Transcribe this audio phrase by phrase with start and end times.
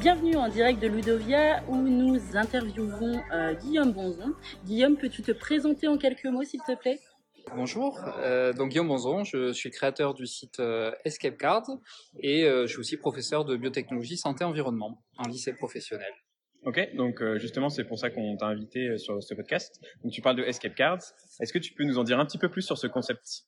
[0.00, 4.32] Bienvenue en direct de Ludovia où nous interviewons euh, Guillaume Bonzon.
[4.64, 6.98] Guillaume, peux-tu te présenter en quelques mots s'il te plaît?
[7.54, 11.64] Bonjour, euh, donc Guillaume Bonzon, je suis créateur du site euh, Escape Card
[12.18, 16.12] et euh, je suis aussi professeur de biotechnologie santé environnement en lycée professionnel.
[16.64, 19.82] Ok, donc euh, justement c'est pour ça qu'on t'a invité sur ce podcast.
[20.02, 21.02] Donc tu parles de Escape Cards.
[21.40, 23.44] Est-ce que tu peux nous en dire un petit peu plus sur ce concept?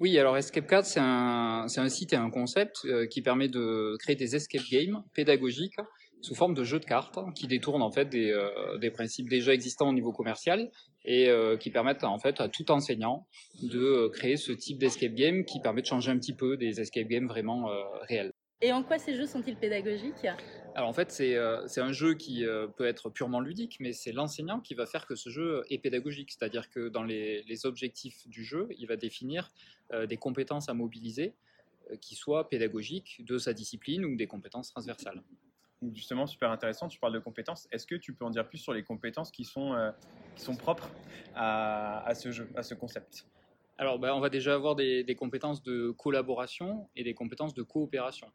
[0.00, 3.96] Oui, alors Escape Card c'est un, un site et un concept euh, qui permet de
[3.98, 5.76] créer des escape games pédagogiques
[6.20, 9.52] sous forme de jeux de cartes qui détournent en fait des, euh, des principes déjà
[9.52, 10.70] existants au niveau commercial
[11.04, 13.26] et euh, qui permettent en fait à tout enseignant
[13.62, 16.80] de euh, créer ce type d'escape game qui permet de changer un petit peu des
[16.80, 18.32] escape games vraiment euh, réels.
[18.60, 20.26] Et en quoi ces jeux sont-ils pédagogiques?
[20.74, 24.10] Alors en fait, c'est euh, un jeu qui euh, peut être purement ludique, mais c'est
[24.10, 26.32] l'enseignant qui va faire que ce jeu est pédagogique.
[26.32, 29.52] C'est-à-dire que dans les, les objectifs du jeu, il va définir
[29.92, 31.34] euh, des compétences à mobiliser
[31.90, 35.22] euh, qui soient pédagogiques de sa discipline ou des compétences transversales.
[35.94, 36.88] Justement, super intéressant.
[36.88, 37.68] Tu parles de compétences.
[37.70, 39.92] Est-ce que tu peux en dire plus sur les compétences qui sont, euh,
[40.34, 40.90] qui sont propres
[41.36, 43.24] à, à ce jeu, à ce concept?
[43.80, 47.62] Alors ben, on va déjà avoir des, des compétences de collaboration et des compétences de
[47.62, 48.26] coopération.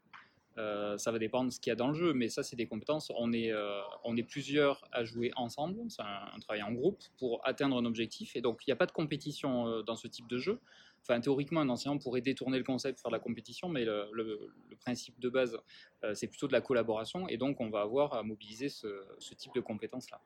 [0.56, 2.56] Euh, ça va dépendre de ce qu'il y a dans le jeu, mais ça, c'est
[2.56, 3.10] des compétences.
[3.16, 7.40] On est, euh, on est plusieurs à jouer ensemble, c'est un, travail en groupe pour
[7.44, 8.36] atteindre un objectif.
[8.36, 10.60] Et donc, il n'y a pas de compétition euh, dans ce type de jeu.
[11.02, 15.20] Enfin, théoriquement, un enseignant pourrait détourner le concept, faire de la compétition, mais le, principe
[15.20, 15.58] de base,
[16.14, 17.28] c'est plutôt de la collaboration.
[17.28, 20.20] Et donc, on va avoir à mobiliser ce type de compétences-là.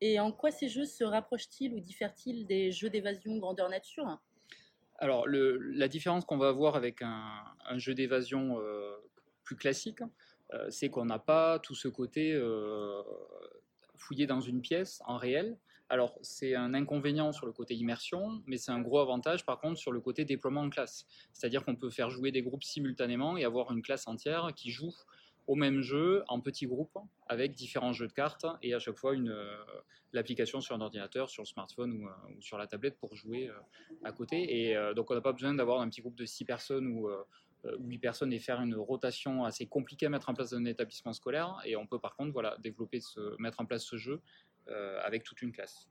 [0.00, 4.18] Et en quoi ces jeux se rapprochent-ils ou diffèrent-ils des jeux d'évasion grandeur nature?
[5.00, 8.96] Alors, la différence qu'on va avoir avec un, un jeu d'évasion euh,
[9.44, 10.00] plus classique,
[10.52, 13.02] euh, c'est qu'on n'a pas tout ce côté euh,
[13.96, 15.56] fouillé dans une pièce en réel.
[15.88, 19.78] Alors, c'est un inconvénient sur le côté immersion, mais c'est un gros avantage par contre
[19.78, 21.06] sur le côté déploiement en classe.
[21.32, 24.94] C'est-à-dire qu'on peut faire jouer des groupes simultanément et avoir une classe entière qui joue
[25.46, 26.96] au même jeu en petits groupes
[27.26, 29.56] avec différents jeux de cartes et à chaque fois une, euh,
[30.12, 33.54] l'application sur un ordinateur, sur le smartphone ou, euh, sur la tablette pour jouer euh,
[34.04, 34.68] à côté.
[34.70, 37.08] Et donc, on n'a pas besoin d'avoir un petit groupe de 6 personnes ou,
[37.78, 41.12] 8 personnes et faire une rotation assez compliquée à mettre en place dans un établissement
[41.12, 41.60] scolaire.
[41.66, 44.20] Et on peut par contre voilà, développer, ce, mettre en place ce jeu
[45.04, 45.88] avec toute une classe.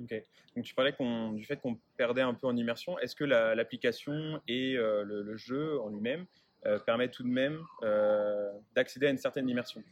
[0.00, 0.14] Ok.
[0.56, 0.94] Donc tu parlais
[1.34, 2.98] du fait qu'on perdait un peu en immersion.
[2.98, 6.26] Est-ce que la- l'application et euh, le, le jeu en lui-même
[6.66, 9.82] euh, permettent tout de même euh, d'accéder à une certaine immersion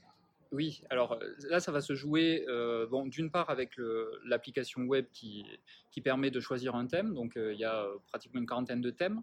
[0.52, 2.46] Oui, alors euh, là, ça va se jouer
[2.90, 3.72] bon, d'une part avec
[4.24, 5.44] l'application web qui,
[5.90, 7.14] qui permet de choisir un thème.
[7.14, 9.22] Donc, il y a pratiquement une quarantaine de thèmes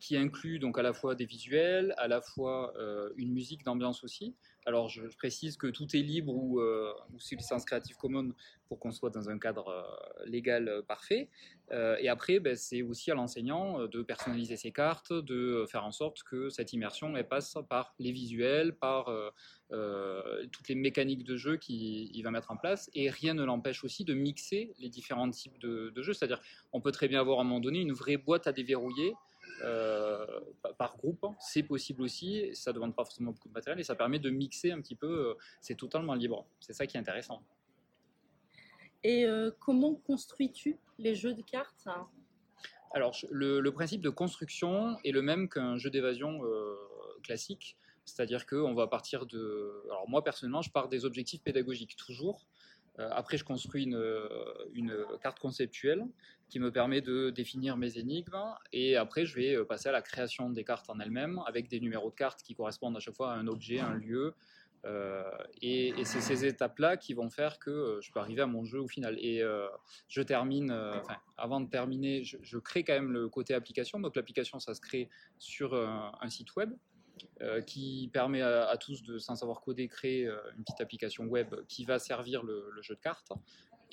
[0.00, 2.74] qui incluent donc à la fois des visuels, à la fois
[3.16, 4.34] une musique d'ambiance aussi.
[4.64, 8.32] Alors, je, précise que tout est libre ou, euh, ou sous licence Creative Commons
[8.68, 11.28] pour qu'on soit dans un cadre euh, légal euh, parfait.
[11.72, 15.84] Euh, et après, ben, c'est aussi à l'enseignant euh, de personnaliser ses cartes, de faire
[15.84, 19.30] en sorte que cette immersion passe par les visuels, par euh,
[19.72, 22.90] euh, toutes les mécaniques de jeu qu'il il va mettre en place.
[22.94, 26.12] Et rien ne l'empêche aussi de mixer les différents types de, de jeux.
[26.12, 26.40] C'est-à-dire,
[26.72, 29.14] on peut très bien avoir à un moment donné une vraie boîte à déverrouiller.
[29.60, 30.26] Euh,
[30.78, 33.94] par- groupe, c'est possible aussi, ça ne demande pas forcément beaucoup de matériel et ça
[33.94, 37.42] permet de mixer un petit peu, euh, c'est totalement libre, c'est ça qui est intéressant.
[39.04, 41.88] Et euh, comment construis-tu les jeux de cartes
[42.92, 46.76] Alors, je- le, le principe de construction est le même qu'un jeu d'évasion euh,
[47.22, 49.82] classique, c'est-à-dire qu'on va partir de...
[49.86, 52.46] Alors moi, personnellement, je pars des objectifs pédagogiques toujours.
[52.98, 54.02] Euh, après, je construis une,
[54.74, 56.04] une carte conceptuelle
[56.52, 58.36] qui me permet de définir mes énigmes.
[58.74, 61.80] Et après, je vais euh, passer à la création des cartes en elles-mêmes, avec des
[61.80, 64.34] numéros de cartes qui correspondent à chaque fois à un objet, un lieu.
[64.84, 65.22] Euh,
[65.62, 68.80] et c'est ces étapes-là qui vont faire que euh, je peux arriver à mon jeu
[68.80, 69.16] au final.
[69.20, 69.66] Et euh,
[70.08, 70.92] je termine, euh,
[71.38, 74.00] avant de terminer, je, crée quand même le côté application.
[74.00, 76.76] Donc l'application, ça se crée sur un, site web euh,
[77.66, 81.54] qui permet à, à tous de, sans savoir coder, créer euh, une petite application web
[81.68, 83.32] qui va servir le, le jeu de cartes.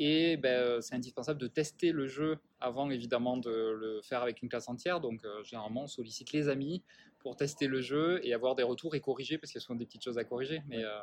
[0.01, 4.41] Et ben, euh, c'est indispensable de tester le jeu avant évidemment de le faire avec
[4.41, 5.01] une classe entière.
[5.01, 6.81] Donc euh, généralement on sollicite les amis
[7.19, 9.77] pour tester le jeu et avoir des retours et corriger parce qu'il y a souvent
[9.77, 10.63] des petites choses à corriger.
[10.69, 10.99] Mais euh,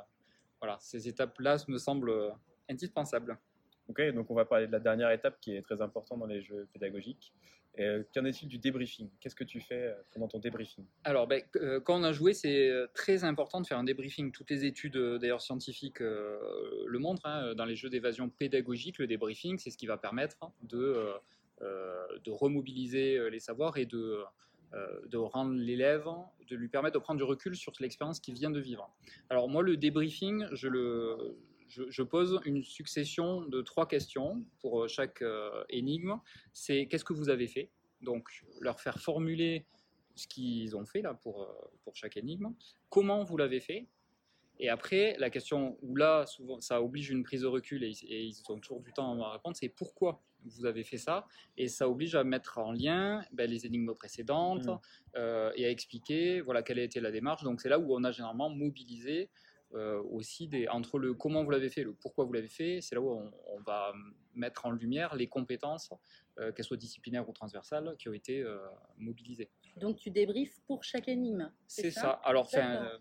[0.61, 2.31] voilà, ces étapes-là me semblent euh,
[2.70, 3.38] indispensables.
[3.88, 6.40] Ok, donc on va parler de la dernière étape qui est très importante dans les
[6.40, 7.34] jeux pédagogiques.
[7.78, 9.11] Euh, Qu'en est-il du débriefing?
[9.20, 10.84] Qu'est-ce que tu fais euh, pendant ton débriefing?
[11.05, 14.32] Alors, ben, euh, quand on a joué, c'est très important de faire un débriefing.
[14.32, 17.26] Toutes les études, d'ailleurs scientifiques, le montrent.
[17.26, 21.12] hein, dans les jeux d'évasion pédagogique, le débriefing, c'est ce qui va permettre de,
[21.61, 24.23] de remobiliser les savoirs et de,
[25.06, 26.06] de rendre l'élève,
[26.49, 28.90] de lui permettre de prendre du recul sur l'expérience qu'il vient de vivre.
[29.31, 31.37] Alors moi, le débriefing, je le,
[31.68, 36.18] je, je pose une succession de trois questions pour euh, chaque euh, énigme.
[36.52, 37.70] C'est qu'est-ce que vous avez fait?
[38.00, 38.28] Donc
[38.60, 39.66] leur faire formuler
[40.14, 41.52] ce qu'ils ont fait là pour, euh,
[41.84, 42.54] pour chaque énigme.
[42.88, 43.86] Comment vous l'avez fait?
[44.58, 48.42] Et après, la question où là, souvent, ça oblige une prise de recul et, ils
[48.48, 51.26] ont toujours du temps à répondre, c'est pourquoi vous avez fait ça?
[51.58, 54.78] Et ça oblige à mettre en lien ben, les énigmes précédentes mmh.
[55.16, 57.42] euh, et à expliquer voilà, quelle a été la démarche.
[57.42, 59.28] Donc c'est là où on a généralement mobilisé
[59.76, 62.94] euh, aussi des, entre le comment vous l'avez fait, le pourquoi vous l'avez fait, c'est
[62.94, 63.93] là où on, va
[64.34, 65.90] mettre en lumière les compétences,
[66.38, 68.58] euh, qu'elles soient disciplinaires ou transversales, qui ont été euh,
[68.96, 69.50] mobilisées.
[69.76, 71.52] Donc tu débriefes pour chaque énigme.
[71.67, 72.49] C'est ça, Alors,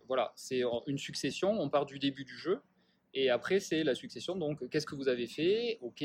[0.07, 1.51] voilà, c'est une succession.
[1.51, 2.61] On part du début du jeu.
[3.17, 4.35] Et après, c'est la succession.
[4.35, 5.77] Donc, qu'est-ce que vous avez fait?
[5.81, 6.03] Ok.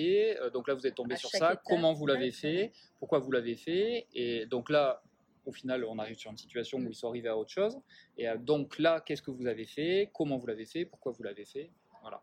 [0.53, 1.61] Donc là, vous êtes tombé sur ça.
[1.67, 2.71] Comment vous l'avez fait?
[3.01, 4.07] Pourquoi vous l'avez fait?
[4.15, 5.03] Et donc là,
[5.51, 7.77] au final, on arrive sur une situation où ils sont arrivés à autre chose.
[8.17, 10.11] Et euh, donc là, qu'est-ce que vous avez fait?
[10.15, 10.85] Comment vous l'avez fait?
[10.85, 11.71] Pourquoi vous l'avez fait?
[12.03, 12.23] Voilà.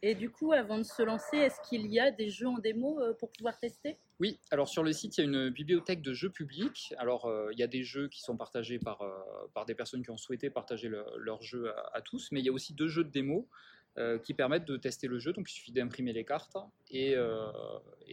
[0.00, 3.00] Et du coup, avant de se lancer, est-ce qu'il y a des jeux en démo
[3.00, 3.98] euh, pour pouvoir tester?
[4.20, 6.94] Oui, alors sur le site, il y a une bibliothèque de jeux publics.
[6.98, 9.02] Alors, euh, il y a des jeux qui sont partagés par,
[9.54, 12.48] par des personnes qui ont souhaité partager leurs jeux à, à, tous, mais il y
[12.48, 13.48] a aussi deux jeux de démo
[13.98, 15.32] euh, qui permettent de tester le jeu.
[15.32, 16.56] Donc il suffit d'imprimer les cartes
[16.88, 17.50] et, euh,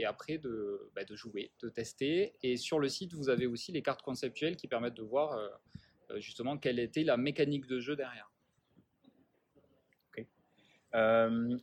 [0.08, 2.34] après de, bah, de, jouer, de tester.
[2.42, 6.20] Et sur le site, vous avez aussi les cartes conceptuelles qui permettent de voir euh,
[6.20, 8.32] justement quelle était la mécanique de jeu derrière.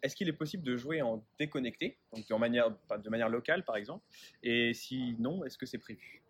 [0.03, 4.05] Est-ce qu'il est possible de jouer en déconnecté, donc de manière locale par exemple?
[4.43, 6.22] Et si non, est-ce que c'est prévu?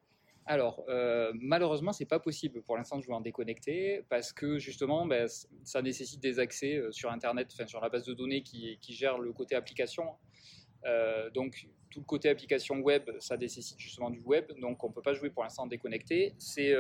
[0.44, 5.06] Alors, euh, malheureusement, c'est pas possible pour l'instant de jouer en déconnecté parce que justement,
[5.06, 5.28] ben,
[5.62, 9.32] ça nécessite des accès euh, sur Internet, sur la base de données qui, gère le
[9.32, 10.04] côté application.
[10.84, 15.02] Euh, donc, tout le côté application web, ça nécessite justement du web, donc on peut
[15.02, 16.34] pas jouer pour l'instant en déconnecté.
[16.38, 16.74] C'est,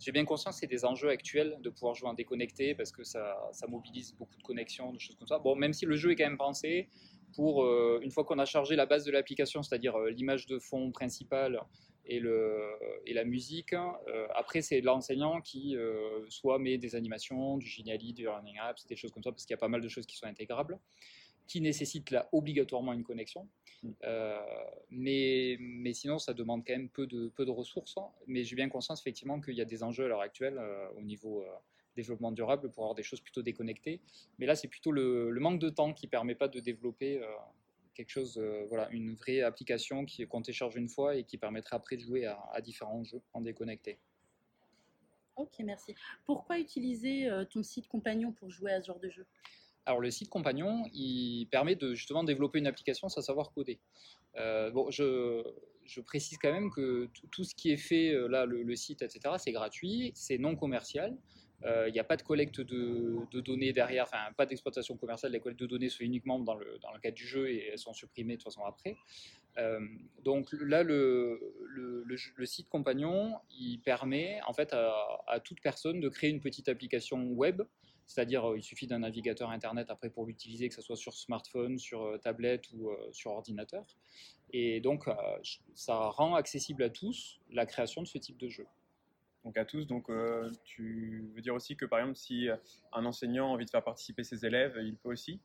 [0.00, 3.38] j'ai bien conscience, c'est des enjeux actuels de pouvoir jouer en déconnecté parce que ça,
[3.52, 5.38] ça, mobilise beaucoup de connexions, de choses comme ça.
[5.38, 6.88] Bon, même si le jeu est quand même pensé
[7.36, 7.64] pour
[8.02, 11.60] une fois qu'on a chargé la base de l'application, c'est-à-dire l'image de fond principale
[12.06, 12.76] et, le,
[13.06, 13.72] et la musique.
[13.72, 18.86] Euh, après, c'est l'enseignant qui euh, soit met des animations, du Geniali, du Learning Apps,
[18.86, 20.78] des choses comme ça, parce qu'il y a pas mal de choses qui sont intégrables,
[21.46, 23.48] qui nécessitent là obligatoirement une connexion.
[23.82, 23.90] Mm.
[24.04, 24.40] Euh,
[24.90, 27.96] mais, mais sinon, ça demande quand même peu de, peu de ressources.
[28.26, 30.60] Mais j'ai bien conscience effectivement qu'il y a des enjeux à l'heure actuelle
[30.96, 31.44] au niveau
[31.96, 34.00] développement durable pour avoir des choses plutôt déconnectées.
[34.38, 37.20] Mais là, c'est plutôt le, le, manque de temps qui ne permet pas de développer
[38.00, 41.76] quelque chose, euh, voilà, une vraie application qui qu'on télécharge une fois et qui permettra
[41.76, 43.98] après de jouer à, différents jeux en déconnecté.
[45.36, 45.94] Ok, merci.
[46.24, 49.26] Pourquoi utiliser euh, ton site compagnon pour jouer à ce genre de jeu?
[49.84, 53.78] Alors le site compagnon, il permet de justement développer une application sans savoir coder.
[54.36, 55.42] Euh, bon, je,
[55.84, 59.34] je, précise quand même que tout ce qui est fait là, le, le site, etc.,
[59.38, 61.16] c'est gratuit, c'est non commercial.
[61.64, 65.32] Euh, il n'y a pas de collecte de, données derrière, enfin pas d'exploitation commerciale.
[65.32, 68.34] Les collectes de données sont uniquement dans le, cadre du jeu et elles sont supprimées
[68.34, 68.96] de toute façon après.
[69.58, 69.80] Euh,
[70.24, 76.30] donc là, le, le, site compagnon, il permet en fait à, toute personne de créer
[76.30, 77.62] une petite application web.
[78.06, 81.78] C'est-à-dire, euh, il suffit d'un navigateur internet après pour l'utiliser, que ce soit sur smartphone,
[81.78, 83.84] sur tablette ou sur ordinateur.
[84.52, 85.04] Et donc,
[85.74, 88.66] ça rend accessible à tous la création de ce type de jeu
[89.44, 89.86] donc à tous.
[89.86, 92.48] Donc euh, tu veux dire aussi que par exemple, si
[92.92, 95.40] un enseignant a envie de faire participer ses élèves, il peut aussi?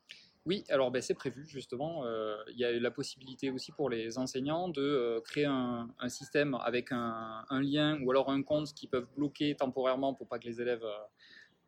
[0.46, 2.06] Oui, alors ben, c'est prévu justement.
[2.06, 6.56] Euh, il y a la possibilité aussi pour les enseignants de euh, créer un, système
[6.56, 10.62] avec un, lien ou alors un compte qui peuvent bloquer temporairement pour pas que les
[10.62, 10.86] élèves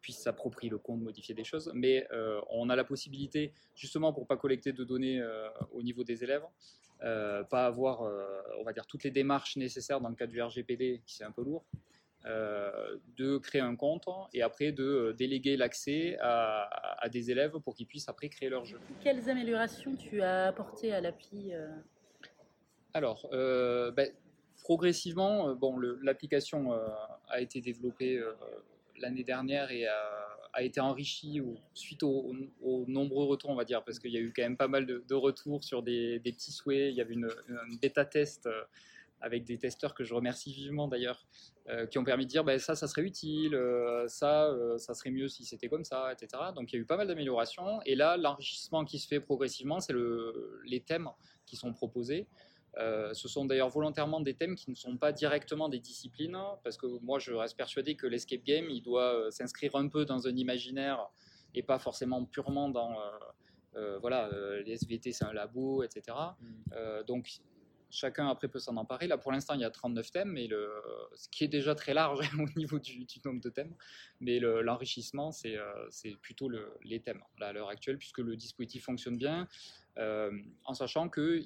[0.02, 1.72] puissent s'approprier le compte, modifier des choses.
[1.74, 2.08] Mais
[2.52, 5.26] on a la possibilité justement pour pas collecter de données
[5.72, 6.46] au niveau des élèves,
[7.00, 8.04] pas avoir,
[8.60, 11.32] on va dire, toutes les démarches nécessaires dans le cadre du RGPD, qui c'est un
[11.32, 11.66] peu lourd.
[12.26, 17.74] Euh, de créer un compte et après de euh, déléguer l'accès à, des élèves pour
[17.74, 18.80] qu'ils puissent après créer leur jeu.
[19.02, 21.70] Quelles améliorations tu as apportées à l'appli euh
[22.94, 24.10] Alors, ben,
[24.62, 26.74] progressivement, bon, l'application
[27.30, 28.22] a été développée
[29.00, 31.40] l'année dernière et a, été enrichie
[31.76, 32.36] suite aux,
[32.88, 35.16] nombreux retours, on va dire, parce qu'il y a eu quand même pas mal de,
[35.16, 36.92] retours sur des, petits souhaits.
[36.92, 38.50] Il y avait une, une bêta test
[39.22, 41.26] avec des testeurs que je remercie vivement d'ailleurs,
[41.70, 44.94] euh, qui ont permis de dire bah, ça, ça serait utile, euh, ça, euh, ça
[44.94, 46.44] serait mieux si c'était comme ça, etc.
[46.56, 47.82] Donc il y a eu pas mal d'améliorations.
[47.86, 51.10] Et là, l'enrichissement qui se fait progressivement, c'est le, les thèmes
[51.46, 52.28] qui sont proposés.
[52.78, 56.86] ce sont d'ailleurs volontairement des thèmes qui ne sont pas directement des disciplines, parce que
[57.02, 61.08] moi je reste persuadé que l'escape game, il doit s'inscrire un peu dans un imaginaire
[61.56, 62.96] et pas forcément purement dans...
[64.02, 64.30] voilà,
[64.66, 66.18] les SVT c'est un labo, etc.
[66.40, 67.04] Mmh.
[67.08, 67.42] donc
[67.90, 69.08] chacun après peut s'en emparer.
[69.08, 70.70] Là, pour l'instant, il y a 39 thèmes, mais le,
[71.16, 73.74] ce qui est déjà très large au niveau du, nombre de thèmes.
[74.20, 75.58] Mais l'enrichissement, c'est
[76.22, 79.48] plutôt le, les thèmes à l'heure actuelle, puisque le dispositif fonctionne bien,
[79.98, 80.32] euh,
[80.66, 81.42] en sachant que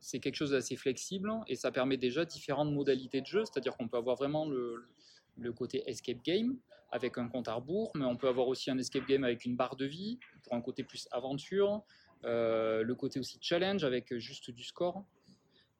[0.00, 3.86] c'est quelque chose d'assez flexible et ça permet déjà différentes modalités de jeu, c'est-à-dire qu'on
[3.86, 4.88] peut avoir vraiment le,
[5.36, 6.58] le côté escape game
[6.90, 9.56] avec un compte à rebours, mais on peut avoir aussi un escape game avec une
[9.56, 11.84] barre de vie pour un côté plus aventure,
[12.24, 15.04] euh, le côté aussi challenge avec juste du score.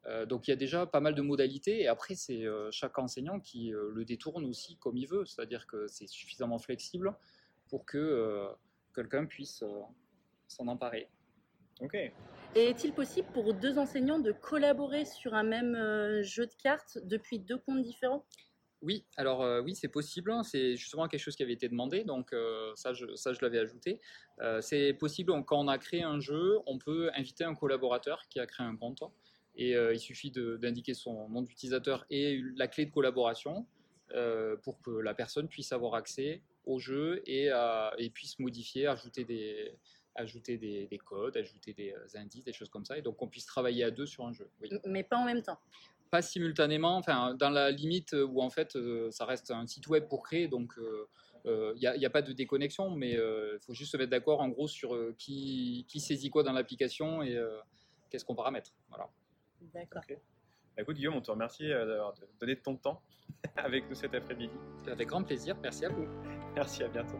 [0.07, 2.97] Euh, donc il y a déjà pas mal de modalités et après c'est euh, chaque
[2.97, 7.15] enseignant qui le détourne aussi comme il veut, c'est-à-dire que c'est suffisamment flexible
[7.69, 8.47] pour que
[8.95, 9.63] quelqu'un puisse
[10.47, 11.09] s'en emparer.
[11.81, 11.95] Ok.
[11.95, 12.13] Et
[12.55, 17.57] est-il possible pour deux enseignants de collaborer sur un même jeu de cartes depuis deux
[17.57, 18.25] comptes différents?
[18.83, 20.31] Oui, alors euh, oui, c'est possible.
[20.43, 23.57] C'est justement quelque chose qui avait été demandé, donc euh, ça, je, ça, je l'avais
[23.57, 23.99] ajouté.
[24.41, 28.39] Euh, c'est possible, quand on a créé un jeu, on peut inviter un collaborateur qui
[28.39, 29.01] a créé un compte.
[29.57, 33.65] Et il suffit d'indiquer son nom d'utilisateur et la clé de collaboration
[34.63, 37.49] pour que la personne puisse avoir accès au jeu et,
[37.97, 39.73] et puisse modifier, ajouter des,
[40.15, 43.83] ajouter des, codes, ajouter des indices, des choses comme ça, et donc qu'on puisse travailler
[43.83, 44.47] à deux sur un jeu.
[44.85, 45.59] Mais pas en même temps
[46.09, 50.07] pas simultanément, enfin dans la limite où en fait euh, ça reste un site web
[50.07, 50.83] pour créer, donc il
[51.51, 54.41] euh, n'y euh, a, a, pas de déconnexion, mais il faut juste se mettre d'accord
[54.41, 57.37] en gros sur qui, qui, saisit quoi dans l'application et
[58.09, 58.71] qu'est-ce qu'on paramètre.
[58.89, 59.09] Voilà.
[59.61, 60.03] D'accord.
[60.09, 63.01] Bah, écoute Guillaume, on te remercie d'avoir donné ton temps
[63.57, 64.53] avec nous cet après-midi.
[64.87, 66.07] Avec grand plaisir, merci à vous.
[66.55, 67.19] Merci, à bientôt.